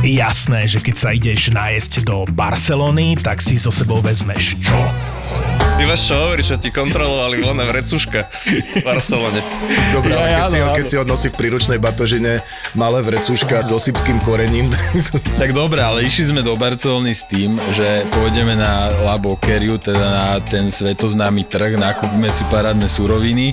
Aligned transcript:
Jasné, 0.00 0.64
že 0.64 0.80
keď 0.80 0.96
sa 0.96 1.12
ideš 1.12 1.52
nájsť 1.52 2.08
do 2.08 2.24
Barcelony, 2.32 3.20
tak 3.20 3.44
si 3.44 3.60
so 3.60 3.68
sebou 3.68 4.00
vezmeš 4.00 4.56
čo? 4.56 4.80
Ty 5.76 5.84
máš 5.84 6.08
čo 6.08 6.16
hovoriť, 6.16 6.44
čo 6.44 6.56
ti 6.56 6.72
kontrolovali 6.72 7.40
voľné 7.40 7.64
vrecuška 7.68 8.20
v 8.80 8.84
Barcelone. 8.84 9.44
Dobre, 9.92 10.16
ale 10.16 10.28
Ja, 10.28 10.38
keď, 10.40 10.44
si, 10.48 10.56
áno, 10.56 10.64
ho, 10.64 10.76
keď 10.76 10.84
si 10.88 10.96
ho 10.96 11.04
nosí 11.04 11.28
v 11.28 11.36
príručnej 11.36 11.76
batožine 11.76 12.40
malé 12.72 13.04
vrecúška 13.04 13.60
s 13.60 13.72
osypkým 13.76 14.24
korením, 14.24 14.72
Tak 15.40 15.52
dobre, 15.52 15.84
ale 15.84 16.08
išli 16.08 16.32
sme 16.32 16.40
do 16.40 16.56
Barcelony 16.56 17.12
s 17.12 17.28
tým, 17.28 17.60
že 17.72 18.04
pôjdeme 18.08 18.56
na 18.56 18.88
La 19.04 19.20
Boqueriu, 19.20 19.76
teda 19.76 20.04
na 20.04 20.26
ten 20.40 20.72
svetoznámy 20.72 21.44
trh, 21.44 21.76
nakúpime 21.76 22.32
si 22.32 22.44
parádne 22.48 22.88
suroviny 22.88 23.52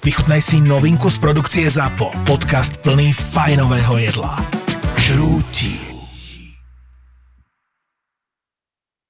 Vychutnaj 0.00 0.40
si 0.40 0.64
novinku 0.64 1.12
z 1.12 1.20
produkcie 1.20 1.68
ZAPO. 1.68 2.24
Podcast 2.24 2.80
plný 2.80 3.12
fajnového 3.12 4.00
jedla. 4.00 4.32
Žrúti. 4.96 5.89